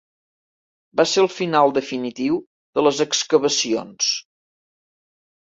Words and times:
Va 1.01 1.03
ser 1.11 1.19
el 1.23 1.29
final 1.33 1.73
definitiu 1.75 2.39
de 2.79 2.85
les 2.87 3.03
excavacions. 3.07 4.11